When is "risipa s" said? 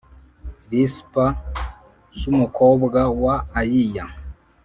0.69-2.19